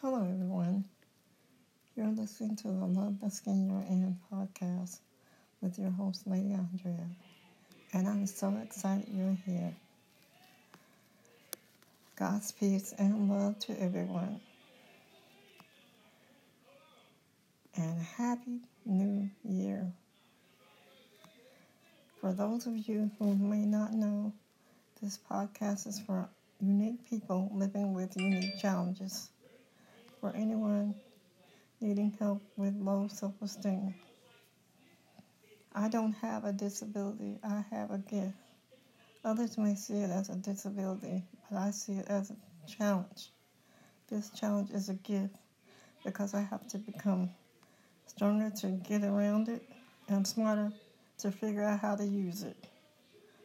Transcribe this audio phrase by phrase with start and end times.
[0.00, 0.84] Hello, everyone.
[1.96, 5.00] You're listening to the Love the Skin You're In podcast
[5.60, 7.04] with your host, Lady Andrea.
[7.92, 9.74] And I'm so excited you're here.
[12.14, 14.40] God's peace and love to everyone.
[17.74, 19.92] And Happy New Year.
[22.20, 24.32] For those of you who may not know,
[25.02, 26.28] this podcast is for
[26.60, 29.30] unique people living with unique challenges.
[30.20, 30.96] For anyone
[31.80, 33.94] needing help with low self esteem.
[35.72, 38.34] I don't have a disability, I have a gift.
[39.24, 42.36] Others may see it as a disability, but I see it as a
[42.66, 43.30] challenge.
[44.08, 45.36] This challenge is a gift
[46.04, 47.30] because I have to become
[48.06, 49.62] stronger to get around it
[50.08, 50.72] and smarter
[51.18, 52.56] to figure out how to use it.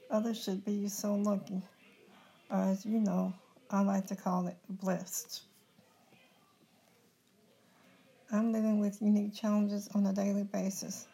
[0.09, 1.61] Others should be so lucky,
[2.49, 3.33] or as you know,
[3.69, 5.43] I like to call it blessed.
[8.31, 11.07] I'm living with unique challenges on a daily basis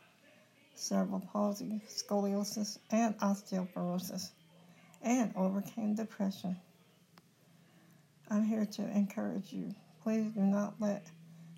[0.75, 4.29] cerebral palsy, scoliosis, and osteoporosis,
[5.01, 6.55] and overcame depression.
[8.29, 9.75] I'm here to encourage you.
[10.01, 11.05] Please do not let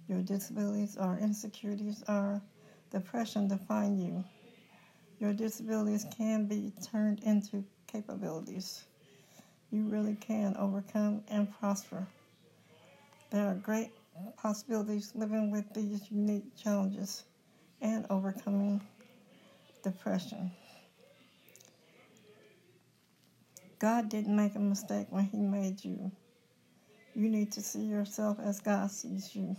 [0.08, 2.42] your disabilities or insecurities or
[2.92, 4.24] depression define you.
[5.20, 8.84] Your disabilities can be turned into capabilities.
[9.70, 12.08] You really can overcome and prosper.
[13.30, 13.92] There are great
[14.38, 17.24] possibilities living with these unique challenges
[17.82, 18.82] and overcoming
[19.84, 20.52] depression.
[23.80, 26.12] God didn't make a mistake when He made you.
[27.16, 29.56] You need to see yourself as God sees you.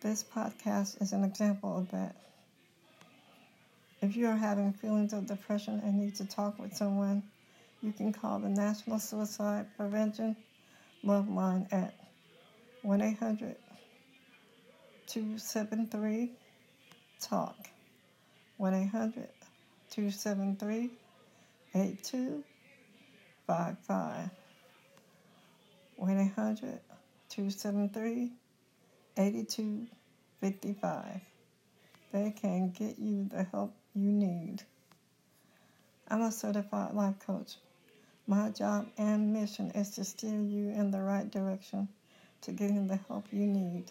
[0.00, 2.16] This podcast is an example of that.
[4.02, 7.22] If you are having feelings of depression and need to talk with someone,
[7.80, 10.36] you can call the National Suicide Prevention
[11.02, 11.94] Love Line at
[12.84, 13.56] 1 800
[15.06, 16.30] 273
[17.18, 17.56] TALK.
[18.58, 19.26] 1 800
[19.88, 20.90] 273
[21.74, 24.30] 8255.
[25.96, 26.80] 1 800
[27.30, 28.32] 273
[29.16, 31.20] 8255.
[32.12, 34.62] They can get you the help you need.
[36.08, 37.56] I'm a certified life coach.
[38.26, 41.88] My job and mission is to steer you in the right direction
[42.44, 43.84] to getting the help you need.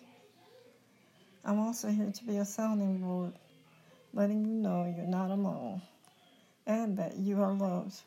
[1.43, 3.33] I'm also here to be a sounding board,
[4.13, 5.81] letting you know you're not alone
[6.67, 7.99] and that you are loved.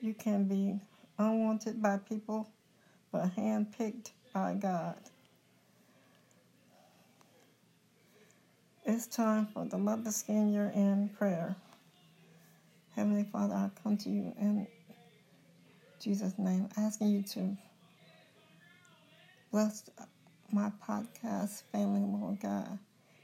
[0.00, 0.78] You can be
[1.18, 2.48] unwanted by people,
[3.10, 4.96] but handpicked by God.
[8.86, 11.56] It's time for the the skin you're in prayer.
[12.94, 14.66] Heavenly Father, I come to you in
[16.00, 17.56] Jesus' name, asking you to
[19.50, 19.88] bless
[20.52, 22.78] my podcast family, Lord God.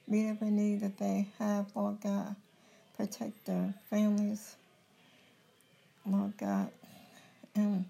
[0.06, 2.36] Meet every need that they have, Lord God.
[2.96, 4.56] Protect their families,
[6.06, 6.70] Lord God.
[7.54, 7.84] And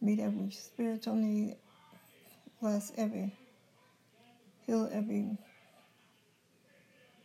[0.00, 1.56] meet every spiritual need.
[2.60, 3.32] Bless every,
[4.66, 5.36] heal every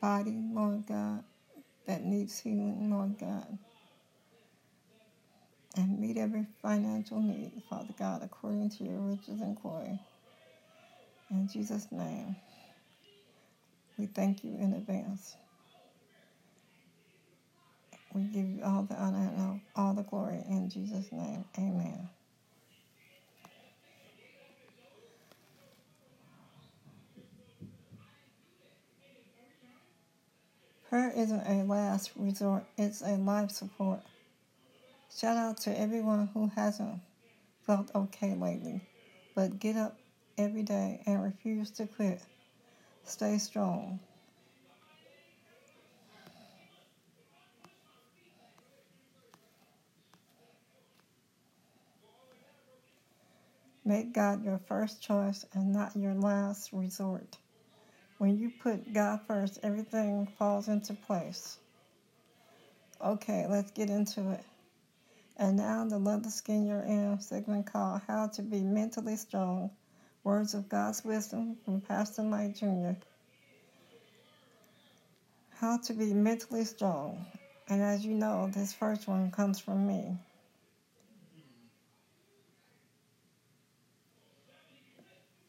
[0.02, 1.24] body, Lord God,
[1.86, 3.58] that needs healing, Lord God.
[5.78, 10.00] And meet every financial need, Father God, according to your riches and glory.
[11.32, 12.36] In Jesus' name,
[13.98, 15.36] we thank you in advance.
[18.14, 21.46] We give you all the honor and all the glory in Jesus' name.
[21.58, 22.10] Amen.
[30.90, 34.00] Prayer isn't a last resort, it's a life support.
[35.16, 37.02] Shout out to everyone who hasn't
[37.66, 38.82] felt okay lately,
[39.36, 39.98] but get up
[40.38, 42.22] every day and refuse to quit.
[43.04, 44.00] Stay strong.
[53.84, 57.38] Make God your first choice and not your last resort.
[58.20, 61.58] When you put God first, everything falls into place.
[63.04, 64.44] Okay, let's get into it.
[65.40, 69.72] And now the the Skin You're In segment called How to Be Mentally Strong.
[70.26, 72.92] Words of God's Wisdom from Pastor Mike Jr.
[75.52, 77.26] How to be mentally strong.
[77.70, 80.18] And as you know, this first one comes from me.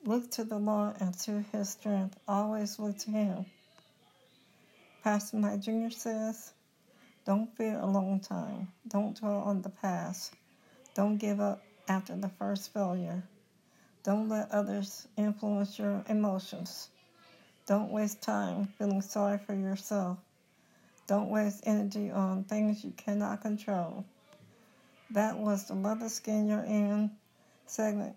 [0.05, 2.17] Look to the Lord and to his strength.
[2.29, 3.45] Always look to him.
[5.03, 5.91] Pastor Mike Jr.
[5.91, 6.53] says,
[7.27, 8.69] Don't fear a long time.
[8.89, 10.33] Don't dwell on the past.
[10.95, 13.23] Don't give up after the first failure.
[14.03, 16.89] Don't let others influence your emotions.
[17.67, 20.19] Don't waste time feeling sorry for yourself.
[21.07, 24.05] Don't waste energy on things you cannot control.
[25.11, 27.11] That was the the Skin You're In
[27.67, 28.17] segment.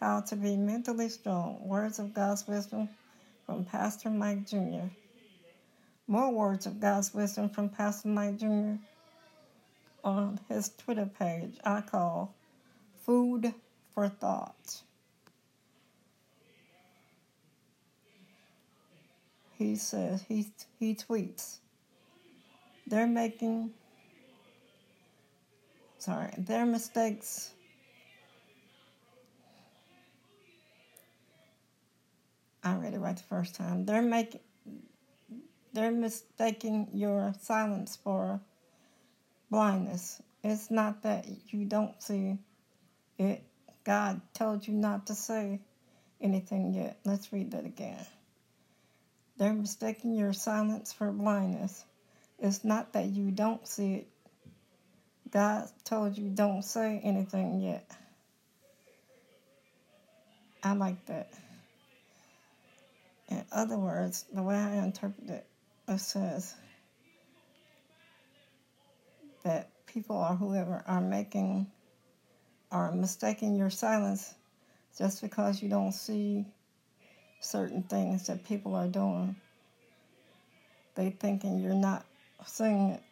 [0.00, 1.66] How to be mentally strong.
[1.66, 2.88] Words of God's wisdom
[3.46, 4.88] from Pastor Mike Jr.
[6.06, 8.74] More words of God's wisdom from Pastor Mike Jr.
[10.04, 12.34] on his Twitter page I call
[13.00, 13.54] Food
[13.94, 14.82] for Thought.
[19.56, 20.48] He says, he,
[20.78, 21.58] he tweets,
[22.86, 23.70] they're making,
[25.98, 27.54] sorry, their mistakes
[32.64, 33.84] I read it right the first time.
[33.84, 34.40] They're making
[35.74, 38.40] they're mistaking your silence for
[39.50, 40.22] blindness.
[40.42, 42.38] It's not that you don't see
[43.18, 43.42] it.
[43.82, 45.60] God told you not to say
[46.20, 46.98] anything yet.
[47.04, 48.06] Let's read that again.
[49.36, 51.84] They're mistaking your silence for blindness.
[52.38, 54.08] It's not that you don't see it.
[55.30, 57.90] God told you don't say anything yet.
[60.62, 61.32] I like that.
[63.28, 65.46] In other words, the way I interpret it,
[65.96, 66.54] says
[69.44, 71.66] that people or whoever are making
[72.72, 74.34] are mistaking your silence
[74.98, 76.44] just because you don't see
[77.40, 79.36] certain things that people are doing.
[80.94, 82.04] They thinking you're not
[82.46, 83.02] seeing it.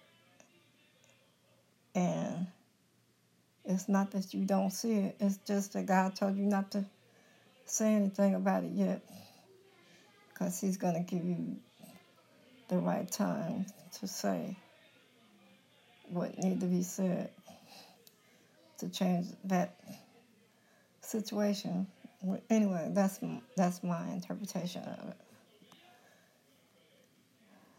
[1.95, 2.47] And
[3.65, 6.85] it's not that you don't see it, it's just that God told you not to
[7.67, 9.03] say anything about it yet
[10.29, 11.57] because he's going to give you
[12.73, 13.67] the right time
[14.01, 14.57] to say
[16.09, 17.29] what need to be said
[18.79, 19.77] to change that
[21.03, 21.87] situation.
[22.49, 23.21] Anyway, that's
[23.59, 25.17] that's my interpretation of it.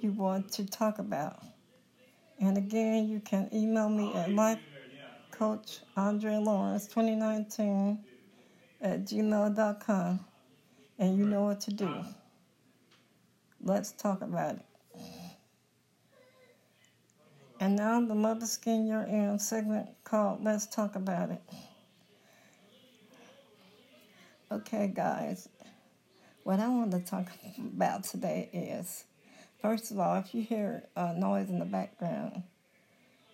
[0.00, 1.42] you want to talk about.
[2.40, 4.28] And again, you can email me at
[5.32, 7.98] lifecoachandrealawrence2019
[8.80, 10.20] at gmail.com
[10.98, 12.04] and you know what to do.
[13.62, 14.66] Let's talk about it.
[17.60, 21.42] And now the Love the Skin You're In segment called Let's Talk About It.
[24.50, 25.48] Okay, guys,
[26.44, 27.26] what I want to talk
[27.58, 29.04] about today is
[29.60, 32.44] first of all, if you hear uh, noise in the background,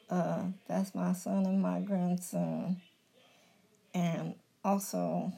[0.08, 2.80] uh, that's my son and my grandson.
[3.92, 5.32] And also,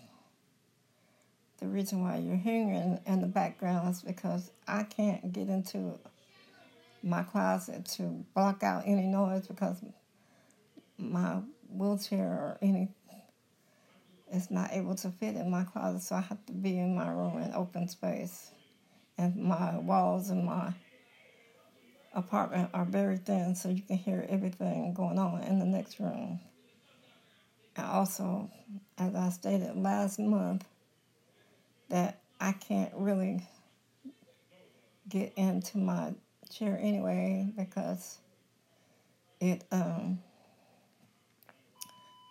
[1.59, 5.99] the reason why you're hearing in the background is because I can't get into
[7.03, 9.79] my closet to block out any noise because
[10.99, 11.39] my
[11.71, 12.89] wheelchair or any
[14.33, 17.09] is not able to fit in my closet, so I have to be in my
[17.09, 18.51] room in open space.
[19.19, 20.73] And my walls in my
[22.13, 26.41] apartment are very thin, so you can hear everything going on in the next room.
[27.77, 28.51] And also,
[28.99, 30.67] as I stated last month,
[31.89, 33.47] that I can't really
[35.09, 36.15] get into my
[36.51, 38.19] chair anyway because
[39.41, 40.19] it um,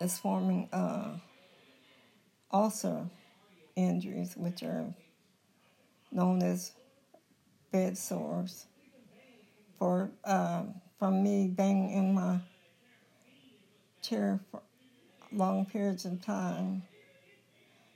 [0.01, 1.17] is forming uh,
[2.51, 3.05] ulcer
[3.75, 4.93] injuries, which are
[6.11, 6.71] known as
[7.71, 8.65] bed sores,
[9.77, 12.39] for um, from me being in my
[14.01, 14.61] chair for
[15.31, 16.83] long periods of time,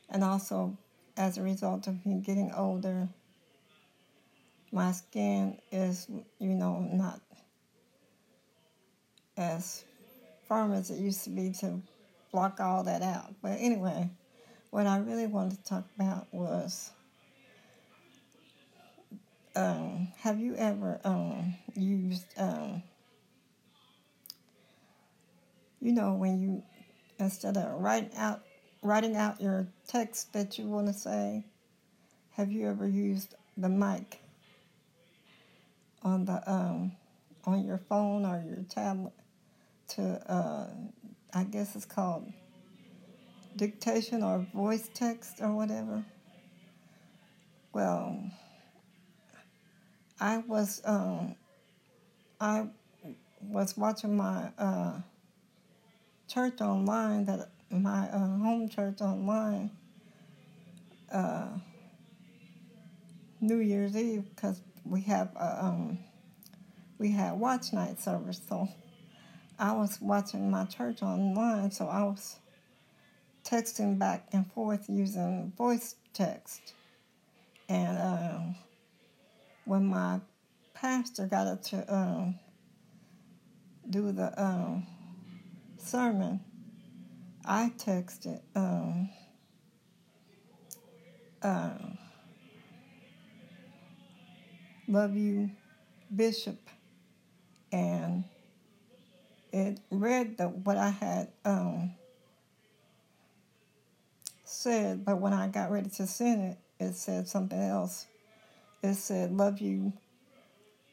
[0.10, 0.78] and also
[1.20, 3.10] as a result of me getting older,
[4.72, 6.08] my skin is,
[6.40, 7.20] you know, not
[9.36, 9.84] as
[10.48, 11.82] firm as it used to be to
[12.32, 13.36] block all that out.
[13.42, 14.10] But anyway,
[14.70, 16.92] what I really wanted to talk about was
[19.58, 22.82] um, have you ever um, used, um,
[25.82, 26.64] you know, when you,
[27.20, 28.42] instead of writing out,
[28.82, 31.46] writing out your text that you want to say,
[32.32, 34.22] have you ever used the mic
[36.04, 36.92] on the um,
[37.46, 39.14] on your phone or your tablet
[39.90, 40.68] to, uh,
[41.34, 42.32] I guess it's called
[43.56, 46.04] dictation or voice text or whatever?
[47.74, 48.20] Well,
[50.20, 51.36] I was um,
[52.40, 52.68] I
[53.42, 55.00] was watching my uh,
[56.28, 59.72] church online that my uh, home church online
[61.12, 61.48] uh,
[63.42, 66.00] New Year's Eve because we have uh, um,
[66.98, 68.68] we had watch night service so
[69.58, 72.38] I was watching my church online so I was
[73.44, 76.74] texting back and forth using voice text.
[77.68, 78.56] And um,
[79.66, 80.20] when my
[80.74, 82.40] pastor got up to um,
[83.90, 84.88] do the um,
[85.78, 86.40] sermon,
[87.50, 89.10] I texted um,
[91.42, 91.72] uh,
[94.88, 95.52] "Love you,
[96.16, 96.60] Bishop,"
[97.72, 98.24] and
[99.52, 101.96] it read the what I had um,
[104.46, 108.06] said, but when I got ready to send it, it said something else
[108.82, 109.94] it said, love you,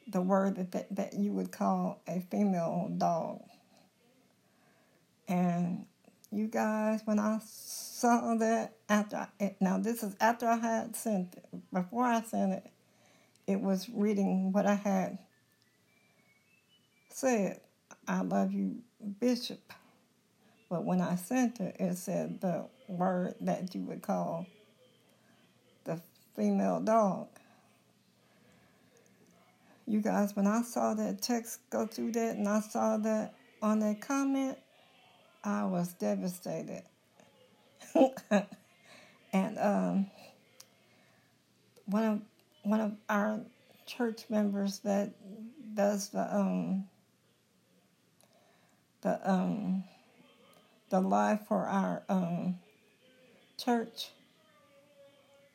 [0.07, 3.41] the word that, that, that you would call a female dog.
[5.27, 5.85] And
[6.31, 11.35] you guys, when I saw that, after I, now this is after I had sent
[11.35, 12.67] it, before I sent it,
[13.47, 15.17] it was reading what I had
[17.09, 17.61] said,
[18.07, 18.77] I love you,
[19.19, 19.73] Bishop.
[20.69, 24.45] But when I sent it, it said the word that you would call
[25.85, 26.01] the
[26.35, 27.29] female dog
[29.87, 33.79] you guys, when I saw that text go through that and I saw that on
[33.79, 34.57] that comment,
[35.43, 36.83] I was devastated.
[39.33, 40.07] and um,
[41.85, 42.21] one of
[42.63, 43.39] one of our
[43.85, 45.11] church members that
[45.73, 46.87] does the um,
[49.01, 49.83] the um,
[50.89, 52.59] the live for our um,
[53.57, 54.11] church,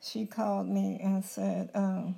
[0.01, 1.69] she called me and said.
[1.73, 2.15] Um,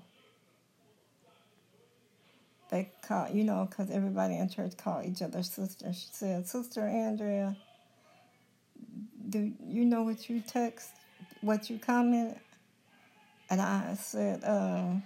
[2.76, 5.94] they call, you know, because everybody in church call each other sister.
[5.94, 7.56] She said, Sister Andrea,
[9.30, 10.90] do you know what you text,
[11.40, 12.40] what you commented?
[13.50, 15.04] And I said, um,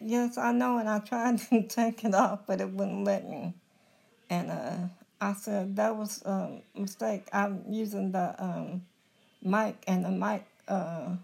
[0.00, 0.78] yes, I know.
[0.78, 3.52] And I tried to take it off, but it wouldn't let me.
[4.30, 4.76] And uh,
[5.20, 7.28] I said, that was a mistake.
[7.34, 8.82] I'm using the um,
[9.42, 11.16] mic, and the mic uh,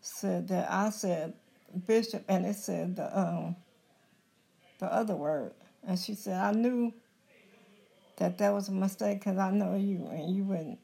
[0.00, 1.34] said that I said,
[1.86, 3.56] bishop, and it said the um,
[4.78, 5.52] the other word,
[5.86, 6.92] and she said I knew
[8.16, 10.76] that that was a mistake because I know you, and you would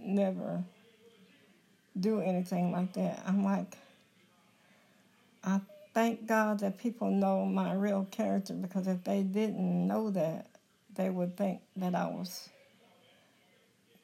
[0.00, 0.64] never
[1.98, 3.22] do anything like that.
[3.26, 3.76] I'm like,
[5.44, 5.60] I
[5.94, 10.46] thank God that people know my real character because if they didn't know that,
[10.94, 12.48] they would think that I was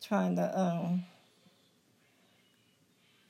[0.03, 1.05] trying to um,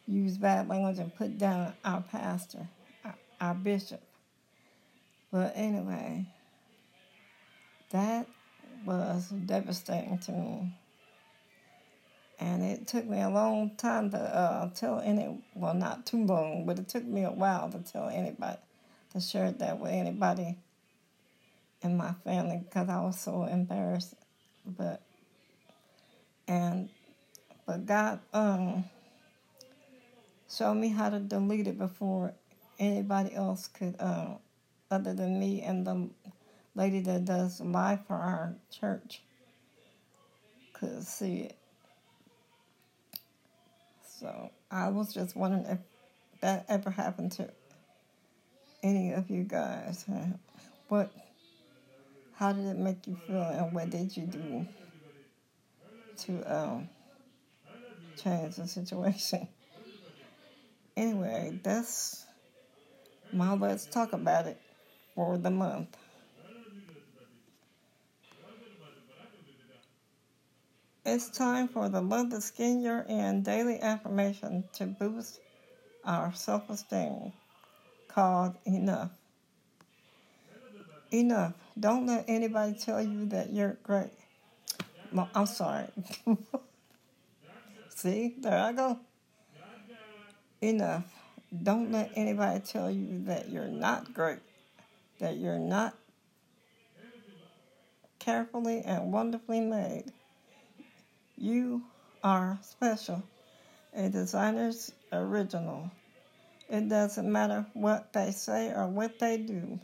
[0.07, 2.69] use bad language and put down our pastor,
[3.05, 4.03] our, our bishop.
[5.31, 6.27] But anyway,
[7.91, 8.27] that
[8.85, 10.79] was devastating to me.
[12.39, 16.67] And it took me a long time to uh, tell any, well, not too long,
[16.67, 18.59] but it took me a while to tell anybody,
[19.13, 20.57] to share that with anybody
[21.83, 24.15] in my family because I was so embarrassed.
[24.67, 25.03] But,
[26.49, 26.89] and,
[27.65, 28.85] but God, um,
[30.55, 32.35] Show me how to delete it before
[32.79, 34.35] anybody else could, uh,
[34.91, 36.11] other than me and the
[36.75, 39.23] lady that does live for our church,
[40.75, 41.57] could see it.
[44.21, 45.79] So I was just wondering if
[46.43, 47.49] that ever happened to
[48.83, 50.05] any of you guys.
[50.89, 51.11] What,
[52.35, 54.67] how did it make you feel, and what did you do
[56.19, 56.91] to um,
[58.23, 59.49] change the situation.
[60.97, 62.27] Anyway, that's
[63.33, 64.61] my let's talk about it
[65.15, 65.97] for the month.
[71.05, 75.41] It's time for the Love the Skin You're In daily affirmation to boost
[76.05, 77.33] our self esteem
[78.09, 79.11] called Enough.
[81.11, 81.55] Enough.
[81.79, 84.11] Don't let anybody tell you that you're great.
[85.35, 85.87] I'm sorry.
[87.89, 88.99] See, there I go.
[90.63, 91.05] Enough.
[91.63, 94.39] Don't let anybody tell you that you're not great,
[95.19, 95.95] that you're not
[98.19, 100.05] carefully and wonderfully made
[101.43, 101.83] you
[102.23, 103.21] are special,
[103.95, 105.91] a designer's original.
[106.69, 109.81] It doesn't matter what they say or what they do.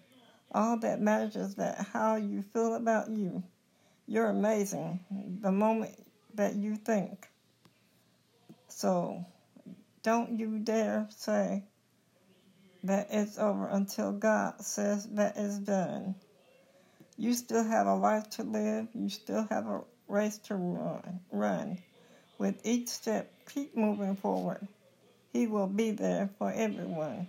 [0.52, 3.42] All that matters is that how you feel about you.
[4.06, 5.00] You're amazing
[5.42, 5.96] the moment
[6.34, 7.26] that you think.
[8.68, 9.26] So
[10.02, 11.64] don't you dare say
[12.84, 16.14] that it's over until God says that it's done.
[17.16, 18.88] You still have a life to live.
[18.94, 21.20] You still have a race to run.
[21.32, 21.78] run.
[22.38, 24.66] With each step, keep moving forward.
[25.32, 27.26] He will be there for everyone.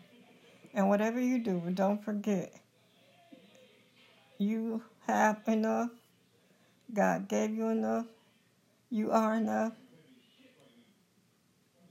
[0.73, 2.53] And whatever you do, don't forget
[4.37, 5.89] you have enough.
[6.93, 8.05] God gave you enough.
[8.89, 9.73] You are enough.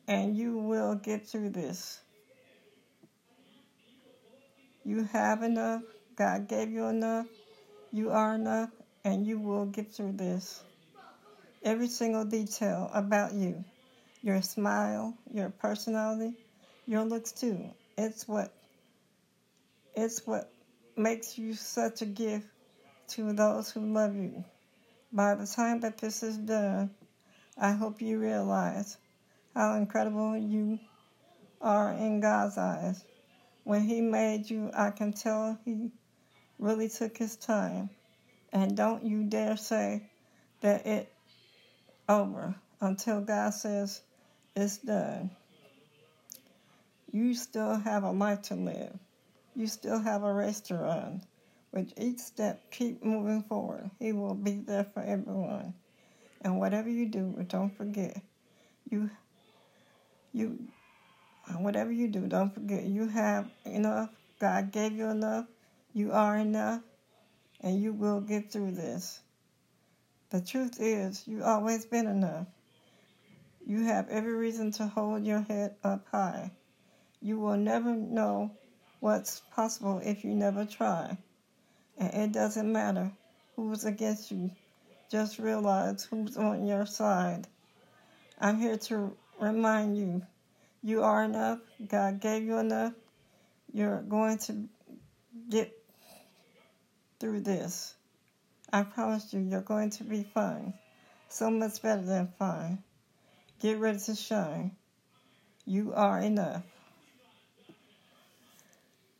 [0.08, 2.00] And you will get through this.
[4.84, 5.82] You have enough.
[6.16, 7.26] God gave you enough.
[7.92, 8.70] You are enough.
[9.04, 10.62] And you will get through this
[11.62, 13.64] every single detail about you
[14.22, 16.34] your smile, your personality,
[16.86, 17.70] your looks too.
[17.96, 18.52] It's what
[19.94, 20.50] it's what
[20.96, 22.46] makes you such a gift
[23.08, 24.44] to those who love you.
[25.12, 26.90] By the time that this is done,
[27.56, 28.96] I hope you realize
[29.58, 30.78] how incredible you
[31.60, 33.04] are in God's eyes.
[33.64, 35.90] When He made you, I can tell He
[36.60, 37.90] really took His time.
[38.52, 40.04] And don't you dare say
[40.60, 41.12] that it
[42.08, 44.00] over until God says
[44.54, 45.28] it's done.
[47.10, 48.96] You still have a life to live.
[49.56, 51.22] You still have a race to run.
[51.72, 53.90] With each step, keep moving forward.
[53.98, 55.74] He will be there for everyone.
[56.42, 58.22] And whatever you do, don't forget,
[58.88, 59.10] you,
[60.38, 60.58] you,
[61.48, 64.10] uh, whatever you do, don't forget you have enough.
[64.40, 65.46] God gave you enough.
[65.92, 66.82] You are enough,
[67.60, 69.20] and you will get through this.
[70.30, 72.46] The truth is, you've always been enough.
[73.66, 76.52] You have every reason to hold your head up high.
[77.20, 78.52] You will never know
[79.00, 81.16] what's possible if you never try.
[81.98, 83.10] And it doesn't matter
[83.56, 84.50] who's against you,
[85.10, 87.46] just realize who's on your side.
[88.40, 90.22] I'm here to remind you
[90.82, 91.58] you are enough.
[91.86, 92.92] God gave you enough.
[93.72, 94.68] You're going to
[95.50, 95.72] get
[97.18, 97.94] through this.
[98.72, 100.74] I promise you, you're going to be fine.
[101.28, 102.82] So much better than fine.
[103.60, 104.76] Get ready to shine.
[105.66, 106.62] You are enough.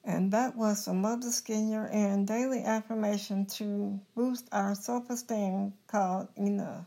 [0.05, 5.11] And that was the Love the Skin You're In daily affirmation to boost our self
[5.11, 6.87] esteem called Enough.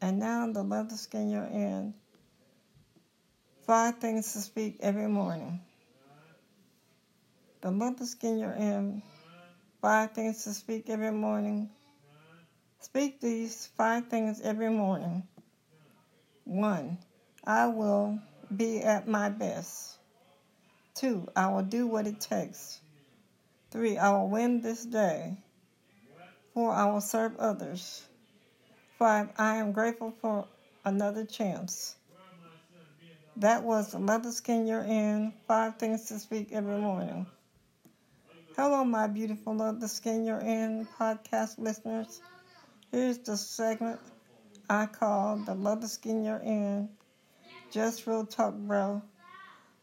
[0.00, 1.94] And now the the Skin You're In.
[3.66, 5.60] Five things to speak every morning.
[7.60, 9.02] The the Skin You're In
[9.84, 11.68] five things to speak every morning.
[12.80, 15.22] Speak these five things every morning.
[16.44, 16.96] One,
[17.44, 18.18] I will
[18.56, 19.98] be at my best.
[20.94, 22.80] Two, I will do what it takes.
[23.70, 25.36] Three, I will win this day.
[26.54, 28.02] Four, I will serve others.
[28.98, 30.46] Five, I am grateful for
[30.84, 31.96] another chance.
[33.36, 35.32] That was the the Skin You're In.
[35.48, 37.26] Five things to speak every morning.
[38.56, 42.20] Hello, my beautiful the Skin You're In podcast listeners.
[42.92, 43.98] Here's the segment
[44.70, 46.88] I call the the Skin You're In.
[47.72, 49.02] Just real talk, bro.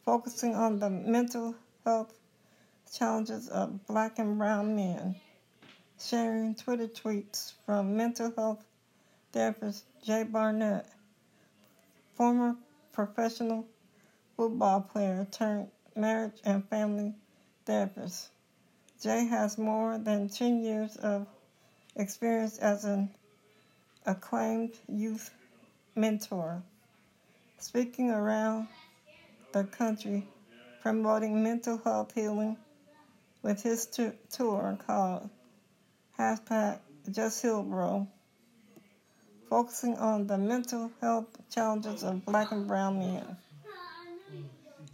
[0.06, 2.17] Focusing on the mental health
[2.93, 5.17] challenges of black and brown men.
[6.00, 8.63] Sharing Twitter tweets from mental health
[9.32, 10.86] therapist Jay Barnett,
[12.15, 12.56] former
[12.91, 13.65] professional
[14.36, 17.13] football player turned marriage and family
[17.65, 18.30] therapist.
[19.02, 21.28] Jay has more than 10 years of
[21.96, 23.10] experience as an
[24.06, 25.32] acclaimed youth
[25.96, 26.62] mentor,
[27.58, 28.67] speaking around
[29.54, 30.28] the country
[30.82, 32.58] promoting mental health healing
[33.44, 35.30] with his t- tour called
[36.17, 36.80] hashtag
[37.12, 38.08] Just Heal Bro.
[39.52, 43.36] Focusing on the mental health challenges of black and brown men.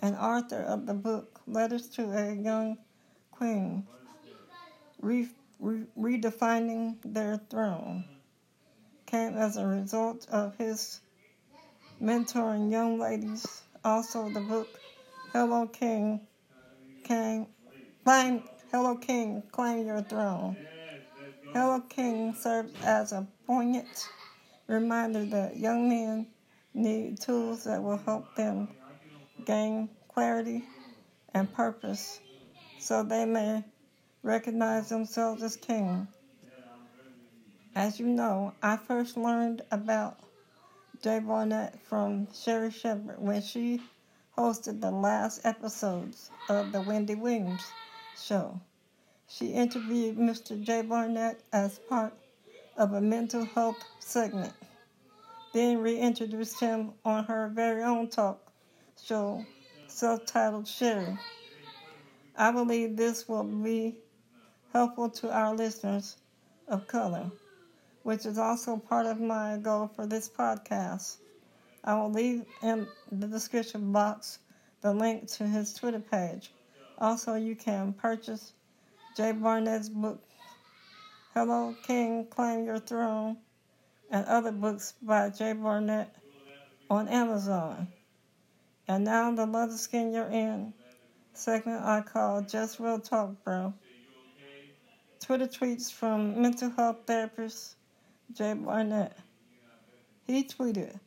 [0.01, 2.75] An author of the book, Letters to a Young
[3.29, 3.85] Queen,
[4.99, 8.03] re- re- Redefining Their Throne,
[9.05, 11.01] came as a result of his
[12.01, 13.61] mentoring young ladies.
[13.85, 14.79] Also, the book,
[15.33, 16.19] Hello King,
[17.03, 17.45] King,
[18.03, 18.41] Claim,
[18.71, 20.57] Hello King, Claim Your Throne.
[21.53, 24.09] Hello King serves as a poignant
[24.67, 26.27] reminder that young men
[26.73, 28.67] need tools that will help them
[29.45, 30.63] gain clarity
[31.33, 32.19] and purpose
[32.79, 33.63] so they may
[34.23, 36.07] recognize themselves as king.
[37.75, 40.19] As you know, I first learned about
[41.01, 43.81] Jay Barnett from Sherri Shepherd when she
[44.37, 47.63] hosted the last episodes of the Wendy Williams
[48.19, 48.59] show.
[49.27, 50.61] She interviewed Mr.
[50.61, 52.13] Jay Barnett as part
[52.77, 54.53] of a mental health segment,
[55.53, 58.39] then reintroduced him on her very own talk
[59.03, 59.43] show
[59.87, 61.17] self-titled Sherri.
[62.35, 63.97] I believe this will be
[64.73, 66.17] helpful to our listeners
[66.67, 67.31] of color,
[68.03, 71.17] which is also part of my goal for this podcast.
[71.83, 74.39] I will leave in the description box
[74.81, 76.51] the link to his Twitter page.
[76.99, 78.53] Also, you can purchase
[79.15, 80.21] Jay Barnett's book,
[81.33, 83.37] Hello King, Claim Your Throne,
[84.09, 86.15] and other books by Jay Barnett
[86.89, 87.87] on Amazon.
[88.87, 90.73] And now the the Skin You're In
[91.33, 93.73] segment I call Just Real Talk, Bro.
[95.19, 97.75] Twitter tweets from mental health therapist
[98.33, 99.15] Jay Barnett.
[100.25, 100.99] He tweeted,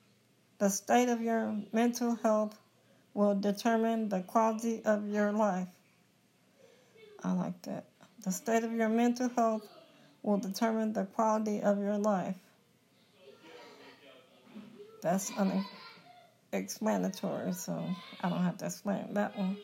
[0.59, 2.59] The state of your mental health
[3.15, 5.69] will determine the quality of your life.
[7.25, 7.87] I like that.
[8.23, 9.67] The state of your mental health
[10.23, 12.37] will determine the quality of your life.
[15.03, 15.33] That's
[16.53, 17.85] unexplanatory, so
[18.21, 19.57] I don't have to explain that one.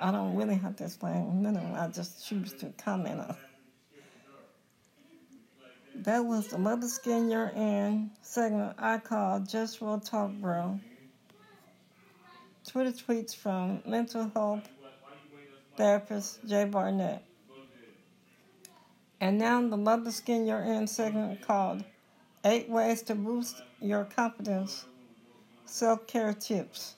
[0.00, 1.74] I don't really have to explain none of them.
[1.74, 3.36] I just choose to comment on.
[5.96, 10.80] That was the Love the Skin You're In segment I call Just Real Talk Bro.
[12.66, 14.68] Twitter tweets from mental health
[15.76, 17.22] therapist Jay Barnett.
[19.24, 21.82] And now the Love the Skin You're In segment called
[22.44, 24.84] Eight Ways to Boost Your Confidence
[25.64, 26.96] Self Care Tips.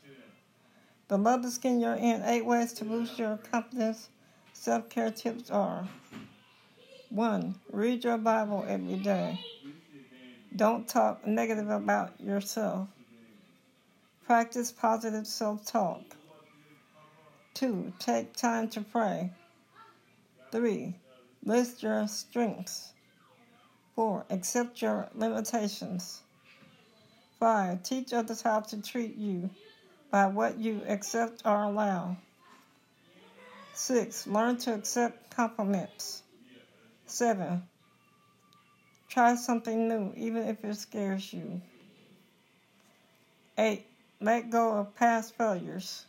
[1.06, 4.08] The Love the Skin You're In Eight Ways to Boost Your Confidence
[4.54, 5.88] Self Care Tips are
[7.10, 7.54] 1.
[7.70, 9.38] Read your Bible every day.
[10.56, 12.88] Don't talk negative about yourself.
[14.26, 16.02] Practice positive self talk.
[17.54, 17.92] 2.
[18.00, 19.30] Take time to pray.
[20.50, 20.92] 3.
[21.46, 22.92] List your strengths.
[23.94, 24.26] 4.
[24.30, 26.20] Accept your limitations.
[27.38, 27.84] 5.
[27.84, 29.48] Teach others how to treat you
[30.10, 32.16] by what you accept or allow.
[33.74, 34.26] 6.
[34.26, 36.24] Learn to accept compliments.
[37.06, 37.62] 7.
[39.08, 41.62] Try something new, even if it scares you.
[43.56, 43.86] 8.
[44.20, 46.06] Let go of past failures.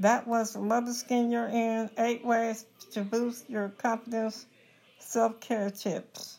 [0.00, 4.46] That was the Love the Skin You're In 8 Ways to Boost Your Confidence
[4.98, 6.38] Self Care Tips.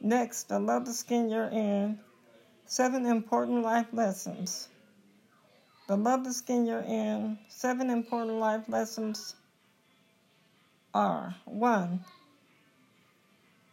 [0.00, 1.98] Next, the Love the Skin You're In
[2.64, 4.68] Seven Important Life Lessons.
[5.88, 9.34] The Love the Skin You're In Seven Important Life Lessons
[10.94, 12.04] are 1.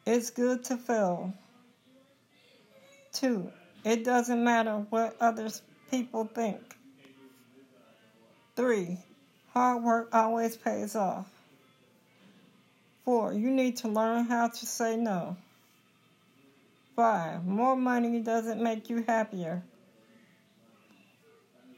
[0.07, 1.35] It's good to fail.
[3.11, 3.51] 2.
[3.85, 6.77] It doesn't matter what others people think.
[8.55, 8.99] 3.
[9.53, 11.27] Hard work always pays off.
[13.05, 13.33] 4.
[13.33, 15.35] You need to learn how to say no.
[16.95, 17.45] 5.
[17.45, 19.63] More money doesn't make you happier.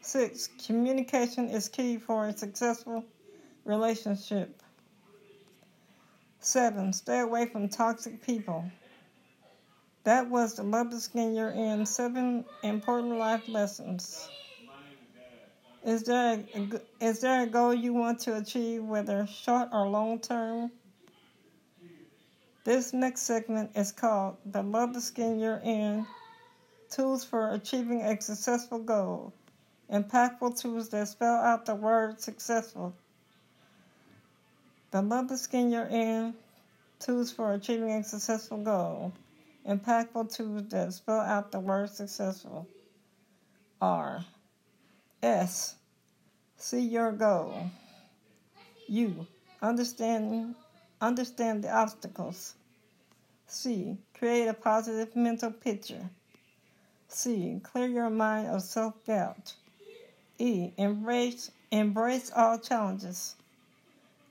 [0.02, 0.50] 6.
[0.66, 3.06] Communication is key for a successful
[3.64, 4.62] relationship.
[6.42, 6.94] 7.
[6.94, 8.70] Stay away from toxic people.
[10.04, 14.30] That was the Love Skin You're In 7 Important Life Lessons.
[15.86, 20.20] Is there, a, is there a goal you want to achieve, whether short or long
[20.20, 20.72] term?
[22.64, 26.08] This next segment is called The Love the Skin You're In
[26.90, 29.32] Tools for Achieving a Successful Goal.
[29.94, 32.96] Impactful tools that spell out the word successful.
[34.90, 36.34] The Love the Skin You're In
[37.00, 39.14] Tools for Achieving a Successful Goal.
[39.70, 42.68] Impactful tools that spell out the word successful
[43.80, 44.26] are
[45.26, 45.74] S.
[46.56, 47.72] See your goal.
[48.88, 49.26] U.
[49.60, 50.54] Understand,
[51.02, 52.54] understand the obstacles.
[53.48, 53.98] C.
[54.14, 56.12] Create a positive mental picture.
[57.08, 57.60] C.
[57.64, 59.56] Clear your mind of self doubt.
[60.38, 60.72] E.
[60.78, 63.36] Embrace, embrace all challenges.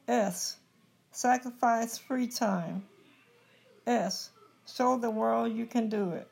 [0.07, 0.59] S.
[1.11, 2.85] Sacrifice free time.
[3.85, 4.31] S.
[4.65, 6.31] Show the world you can do it.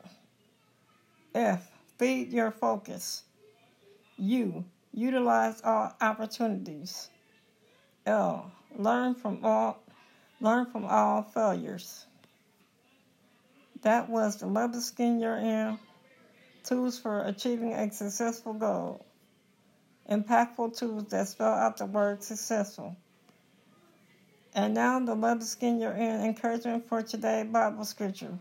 [1.35, 1.69] F.
[1.97, 3.23] Feed your focus.
[4.23, 4.63] U.
[4.93, 7.09] Utilize all opportunities.
[8.05, 8.51] L.
[8.77, 9.79] Learn from all
[10.39, 12.05] learn from all failures.
[13.81, 15.77] That was the love the skin you're in.
[16.63, 19.05] Tools for achieving a successful goal.
[20.09, 22.95] Impactful tools that spell out the word successful.
[24.55, 28.37] And now the love the skin you're in encouragement for today Bible scripture.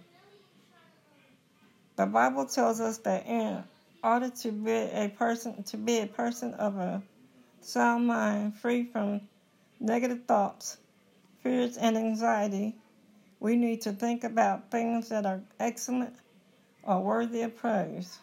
[1.97, 3.65] The Bible tells us that in
[4.03, 7.03] order to be a person to be a person of a
[7.61, 9.21] sound mind, free from
[9.81, 10.79] negative thoughts,
[11.43, 12.75] fears, and anxiety,
[13.41, 16.15] we need to think about things that are excellent
[16.83, 18.19] or worthy of praise.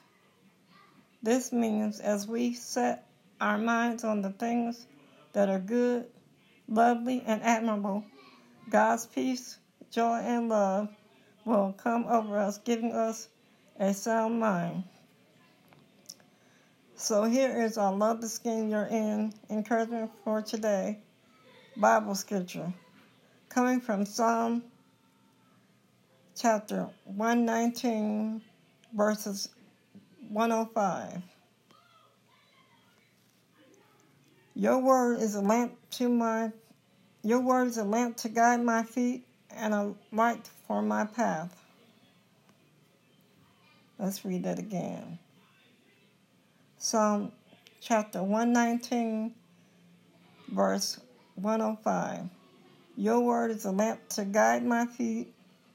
[1.21, 3.05] This means as we set
[3.41, 4.87] our minds on the things
[5.33, 6.07] that are good,
[6.67, 8.03] lovely, and admirable,
[8.69, 9.57] God's peace,
[9.91, 10.89] joy, and love
[11.45, 13.29] will come over us, giving us
[13.79, 14.83] a sound mind.
[17.01, 20.99] So here is our Love the Skin You're In encouragement for today
[21.77, 22.73] Bible scripture
[23.47, 24.61] coming from Psalm
[26.35, 28.41] chapter 119,
[28.93, 29.47] verses
[30.27, 31.21] 105.
[34.55, 36.51] Your word is a lamp to my
[37.23, 41.63] your word is a lamp to guide my feet and a light for my path.
[43.97, 45.17] Let's read that again.
[46.81, 47.33] Psalm
[47.81, 49.35] chapter 119,
[50.47, 50.97] verse
[51.35, 52.29] 105.
[52.95, 55.33] Your word is a lamp to guide my feet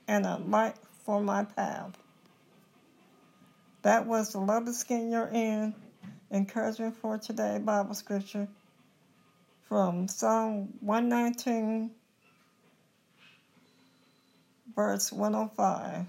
[0.08, 1.92] and a light for my path.
[3.82, 5.74] That was the love skin you're in.
[6.30, 8.48] Encouragement for today Bible scripture
[9.68, 11.90] from Psalm 119,
[14.74, 16.06] verse 105.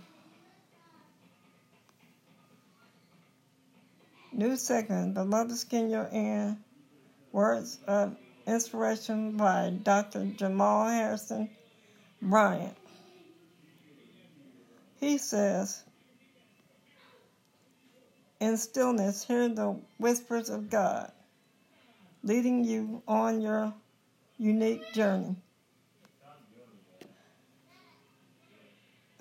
[4.38, 6.58] New Skin You're In,
[7.32, 10.26] Words of Inspiration by Dr.
[10.26, 11.50] Jamal Harrison
[12.22, 12.76] Bryant.
[15.00, 15.82] He says,
[18.42, 21.14] In stillness, hear the whispers of God,
[22.22, 23.74] leading you on your
[24.38, 25.38] unique journey.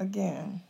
[0.00, 0.60] Again.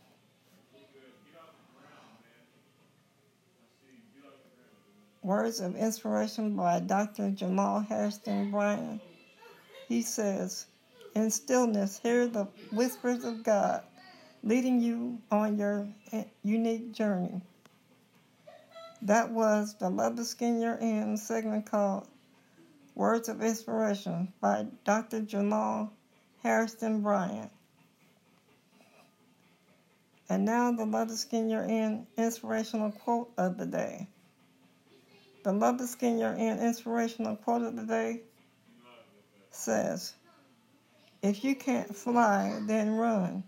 [5.25, 7.31] Words of Inspiration by Dr.
[7.31, 9.01] Jamal Harrison Bryant.
[9.87, 10.67] He says,
[11.15, 13.81] In stillness, hear the whispers of God
[14.43, 15.87] leading you on your
[16.43, 17.41] unique journey.
[19.01, 22.07] That was the Love the Skin You're In segment called
[22.93, 25.21] Words of Inspiration by Dr.
[25.21, 25.91] Jamal
[26.43, 27.51] Harrison Bryant.
[30.29, 34.07] And now the Love the Skin You're In inspirational quote of the day.
[35.45, 38.21] The Love the Skin You're In inspirational quote of the day
[39.51, 40.15] says,
[41.21, 43.43] If you can't fly, then run.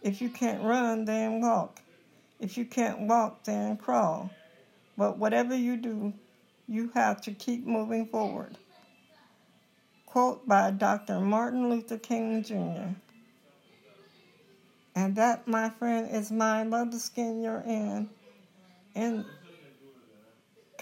[0.00, 1.82] If you can't run, then walk.
[2.38, 4.30] If you can't walk, then crawl.
[4.96, 6.12] But whatever you do,
[6.68, 8.56] you have to keep moving forward.
[10.06, 11.18] Quote by Dr.
[11.18, 12.94] Martin Luther King Jr.
[14.94, 18.08] And that, my friend, is my love the skin you're in.
[18.94, 19.24] And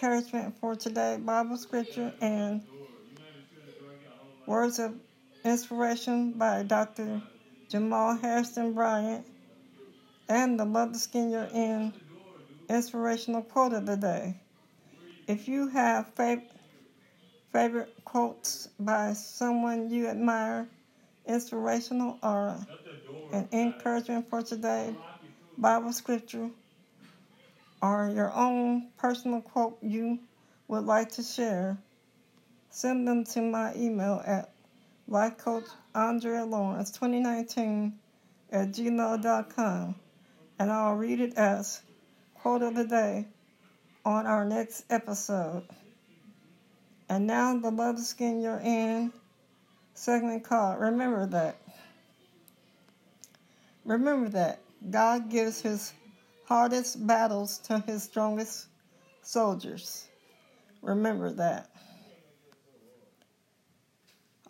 [0.03, 2.61] encouragement for today, Bible scripture and
[4.47, 4.97] words of
[5.45, 7.23] inspiration by Dr.
[7.71, 9.25] Jamal Harrison Bryant,
[10.29, 11.93] and the Love the Skin You're In
[12.69, 14.35] inspirational quote of the day.
[15.29, 16.51] If you have fav-
[17.53, 20.67] favorite quotes by someone you admire,
[21.29, 22.57] inspirational or
[23.33, 24.97] an encouragement for today,
[25.57, 26.51] Bible scripture,
[27.83, 30.19] or your own personal quote you
[30.69, 31.77] would like to share,
[32.71, 34.53] send them to my email at
[35.09, 35.65] Life Coach
[35.95, 37.93] Andrea Lawrence 2019
[38.53, 39.95] at gmail.com
[40.59, 41.83] and I'll read it as
[42.35, 43.27] quote of the day
[44.05, 45.65] on our next episode.
[47.09, 49.13] And now the love skin you're in
[49.95, 51.57] segment called Remember That.
[53.85, 55.93] Remember that God gives his
[56.53, 58.67] hardest battles to his strongest
[59.23, 60.07] soldiers.
[60.83, 61.71] Remember that.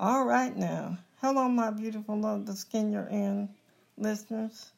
[0.01, 0.99] All right now.
[1.21, 3.49] Hello, my beautiful love the skin you're in
[3.97, 4.73] listeners.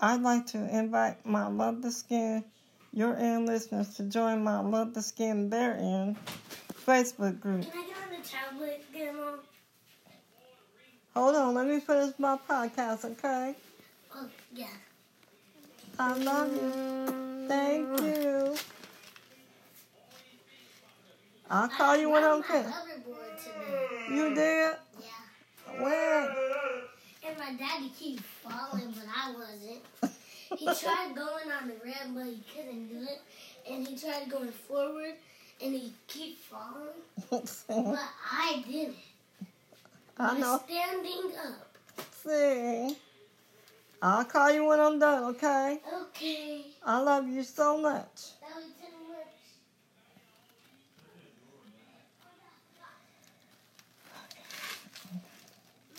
[0.00, 2.42] I'd like to invite my Love the Skin
[2.92, 6.16] Your In listeners to join my Love the Skin Their In
[6.84, 7.62] Facebook group.
[7.62, 9.36] Can I get on the tablet, Grandma?
[11.14, 13.54] Hold on, let me finish my podcast, okay?
[14.12, 14.66] Oh, yeah.
[15.98, 17.46] I love you.
[17.48, 18.22] Thank mm.
[18.22, 18.56] you.
[21.48, 22.68] I'll call you when I'm finished.
[22.68, 24.14] my hoverboard today.
[24.14, 24.76] You did?
[25.00, 25.82] Yeah.
[25.82, 26.28] When?
[27.26, 30.14] And my daddy keep falling, but I wasn't.
[30.58, 33.20] He tried going on the red, but he couldn't do it.
[33.70, 35.14] And he tried going forward,
[35.62, 38.96] and he keep falling, but I didn't.
[40.18, 40.60] I know.
[40.66, 41.76] standing up.
[42.22, 42.96] See.
[44.06, 45.80] I'll call you when I'm done, okay?
[46.02, 46.66] Okay.
[46.84, 48.36] I love you so much.
[48.42, 48.66] That was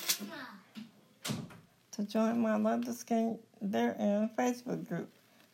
[0.07, 0.53] too much.
[1.93, 5.09] To join my Love the Skin Therein Facebook group,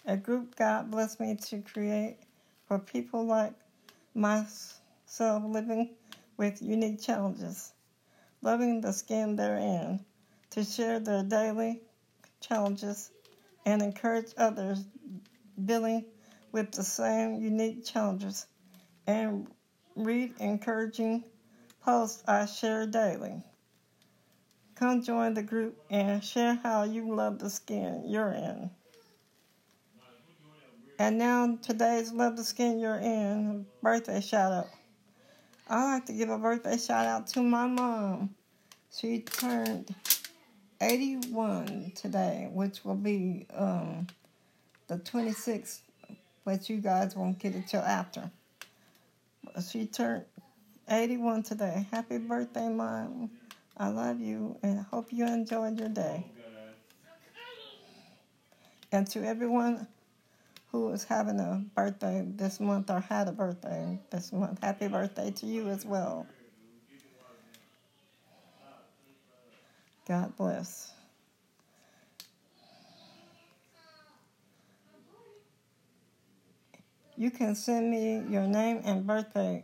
[0.05, 2.17] a group God blessed me to create
[2.67, 3.53] for people like
[4.13, 5.91] myself living
[6.35, 7.71] with unique challenges,
[8.41, 10.01] loving the skin therein,
[10.49, 11.79] to share their daily
[12.41, 13.12] challenges
[13.65, 14.84] and encourage others
[15.63, 16.06] dealing
[16.51, 18.45] with the same unique challenges
[19.08, 19.47] and
[19.95, 21.23] read encouraging
[21.84, 23.43] posts I share daily.
[24.75, 28.71] Come join the group and share how you love the skin you're in.
[30.97, 34.69] And now today's Love the Skin You're In birthday shout out.
[35.67, 38.36] I like to give a birthday shout out to my mom.
[38.95, 39.95] She turned
[40.82, 44.08] 81 today, which will be um,
[44.88, 45.80] the 26th,
[46.44, 48.32] but you guys won't get it till after.
[49.70, 50.26] She turned
[50.89, 51.86] 81 today.
[51.91, 53.30] Happy birthday, mom.
[53.78, 56.26] I love you and hope you enjoyed your day.
[58.91, 59.88] And to everyone
[60.72, 65.32] who is having a birthday this month or had a birthday this month, happy birthday
[65.32, 66.28] to you as well.
[70.07, 70.93] God bless.
[77.15, 79.63] You can send me your name and birthday,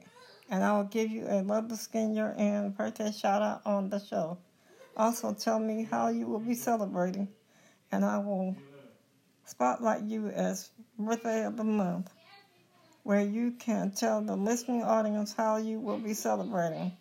[0.50, 3.90] and I will give you a Love the Skin You're In birthday shout out on
[3.90, 4.38] the show.
[4.96, 7.28] Also, tell me how you will be celebrating,
[7.92, 8.56] and I will
[9.46, 10.70] spotlight you as
[11.00, 12.12] birthday of the month,
[13.02, 16.92] where you can tell the listening audience how you will be celebrating.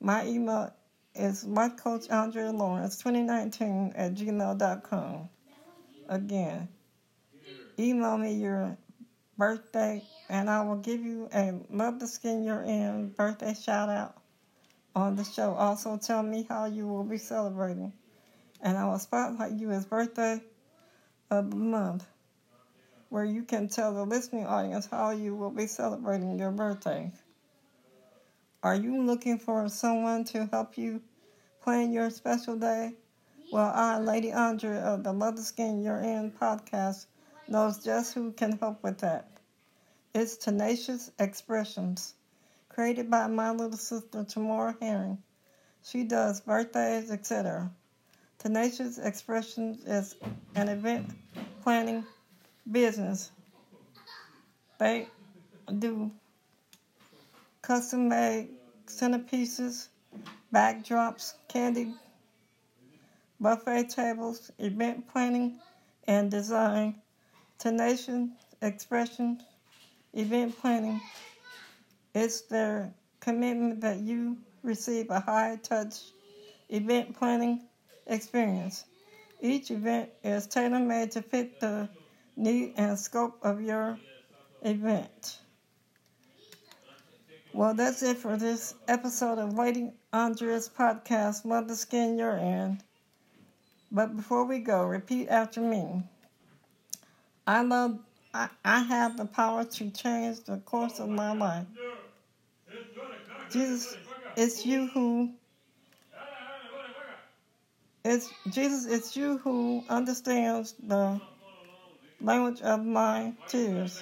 [0.00, 0.72] My email
[1.14, 5.28] is lifecoachandrea.lawrence2019 at gmail.com.
[6.08, 6.68] Again,
[7.78, 8.76] email me your
[9.38, 14.20] birthday and I will give you a Love the Skin You're In birthday shout out
[14.94, 15.54] on the show.
[15.54, 17.92] Also, tell me how you will be celebrating,
[18.60, 20.40] and I will spotlight you as birthday
[21.30, 22.04] of the month,
[23.08, 27.12] where you can tell the listening audience how you will be celebrating your birthday.
[28.62, 31.00] Are you looking for someone to help you
[31.62, 32.92] plan your special day?
[33.50, 37.06] Well, I, Lady Andrea of the Love Skin You're In podcast,
[37.48, 39.30] knows just who can help with that.
[40.14, 42.12] It's Tenacious Xpressions,
[42.68, 45.16] created by my little sister Tamora Herring.
[45.82, 47.70] She does birthdays, etc.
[48.38, 50.16] Tenacious Xpressions is
[50.54, 51.08] an event
[51.62, 52.04] planning
[52.70, 53.30] business.
[54.78, 55.08] They
[55.78, 56.10] do
[57.70, 58.48] custom made
[58.88, 59.90] centerpieces,
[60.52, 61.94] backdrops, candy,
[63.38, 65.56] buffet tables, event planning
[66.08, 66.96] and design,
[67.60, 68.28] tenacious
[68.60, 69.42] xpressions,
[70.14, 71.00] event planning.
[72.12, 75.94] It's their commitment that you receive a high touch
[76.70, 77.68] event planning
[78.08, 78.84] experience.
[79.40, 81.88] Each event is tailor made to fit the
[82.34, 83.96] need and scope of your
[84.62, 85.38] event.
[87.52, 92.80] Well, that's it for this episode of Lady Andrea's podcast, the Skin You're In.
[93.90, 96.04] But before we go, repeat after me.
[97.48, 97.98] I love,
[98.32, 101.66] I, I have the power to change the course of my life.
[103.50, 103.96] Jesus,
[104.36, 105.32] it's you who,
[108.04, 111.20] it's Jesus, it's you who understands the
[112.20, 114.00] language of my tears.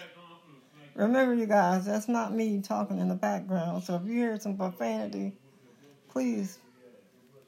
[0.98, 3.84] Remember, you guys, that's not me talking in the background.
[3.84, 5.32] So if you hear some profanity,
[6.08, 6.58] please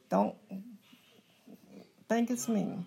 [0.09, 0.35] don't
[2.07, 2.77] think it's me.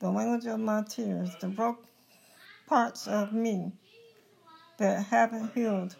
[0.00, 1.84] The language of my tears, the broke
[2.66, 3.70] parts of me
[4.78, 5.94] that haven't healed,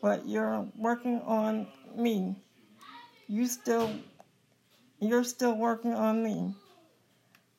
[0.00, 2.36] but you're working on me.
[3.28, 3.90] You still
[4.98, 6.54] you're still working on me.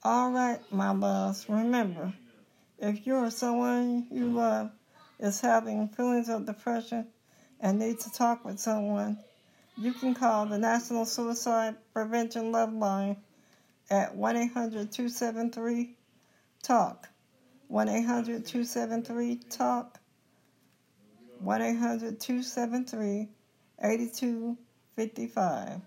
[0.01, 2.14] All right, my loves, remember,
[2.80, 4.71] if you or someone you love
[5.19, 7.07] is having feelings of depression
[7.59, 9.17] and needs to talk with someone,
[9.78, 13.17] you can call the National Suicide Prevention Love Line
[13.89, 15.95] at 1 800 273
[16.61, 17.07] TALK.
[17.67, 19.99] 1 800 273 TALK.
[21.39, 23.30] 1 800 273
[23.84, 25.82] 8255.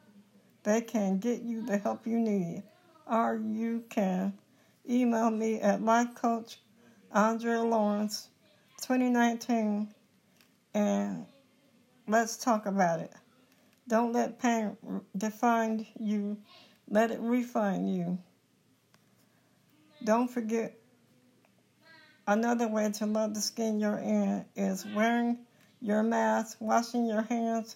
[0.62, 2.62] They can get you the help you need,
[3.10, 4.34] or you can
[4.88, 6.14] email me at Life
[7.12, 8.28] Andrea Lawrence
[8.82, 9.92] 2019
[10.74, 11.26] and
[12.06, 13.12] let's talk about it.
[13.88, 14.76] Don't let pain
[15.16, 16.38] define you,
[16.88, 18.16] let it refine you.
[20.04, 20.78] Don't forget
[22.28, 25.38] another way to love the skin you're in is wearing
[25.80, 27.74] your mask, washing your hands,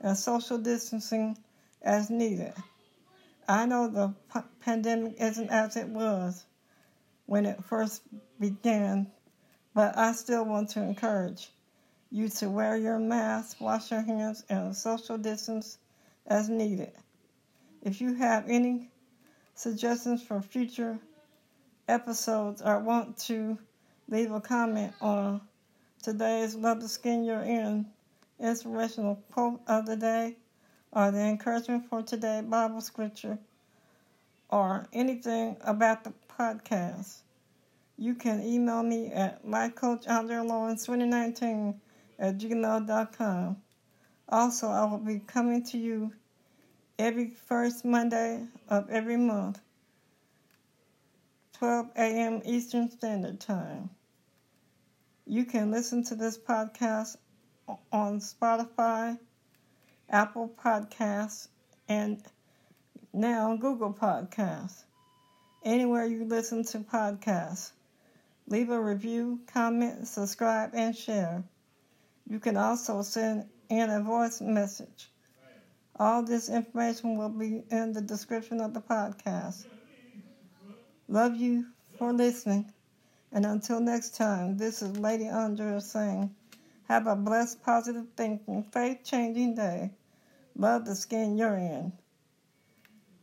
[0.00, 1.36] and social distancing
[1.82, 2.54] as needed.
[3.46, 4.14] I know the
[4.60, 6.46] pandemic isn't as it was
[7.26, 8.02] when it first
[8.40, 9.06] began,
[9.74, 11.50] but I still want to encourage
[12.10, 15.78] you to wear your mask, wash your hands, and social distance
[16.26, 16.92] as needed.
[17.82, 18.88] If you have any
[19.54, 20.98] suggestions for future
[21.88, 23.58] episodes or want to
[24.08, 25.40] leave a comment on
[26.02, 27.86] today's Love the Skin You're In
[28.40, 30.36] inspirational quote of the day,
[30.92, 33.38] or the encouragement for today Bible scripture,
[34.48, 37.18] or anything about the podcast,
[38.00, 41.74] you can email me at lifecoachandrealawrence2019
[42.18, 43.56] at gmail.com.
[44.26, 46.10] Also, I will be coming to you
[46.98, 49.60] every first Monday of every month,
[51.58, 52.40] 12 a.m.
[52.46, 53.90] Eastern Standard Time.
[55.26, 57.18] You can listen to this podcast
[57.92, 59.18] on Spotify,
[60.08, 61.48] Apple Podcasts,
[61.86, 62.22] and
[63.12, 64.84] now Google Podcasts.
[65.66, 67.72] Anywhere you listen to podcasts,
[68.50, 71.44] leave a review, comment, subscribe, and share.
[72.28, 75.08] You can also send in a voice message.
[75.96, 79.66] All this information will be in the description of the podcast.
[81.08, 82.72] Love you for listening.
[83.32, 86.34] And until next time, this is Lady Andrea saying,
[86.88, 89.92] have a blessed, positive thinking, faith changing day.
[90.56, 91.92] Love the skin you're in.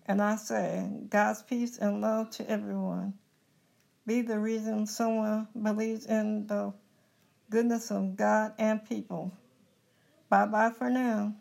[0.05, 3.15] And I say, God's peace and love to everyone.
[4.07, 6.73] Be the reason someone believes in the
[7.51, 9.33] goodness of God and people.
[10.29, 11.35] Bye bye for now.